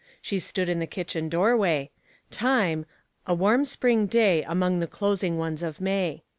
She 0.19 0.39
stood 0.39 0.67
in 0.67 0.79
the 0.79 0.87
kitchen 0.87 1.29
doorway; 1.29 1.91
time— 2.31 2.87
a 3.27 3.35
warm 3.35 3.65
spring 3.65 4.07
day 4.07 4.41
among 4.41 4.79
the 4.79 4.87
closing 4.87 5.37
ones 5.37 5.61
of 5.61 5.79
May. 5.79 6.23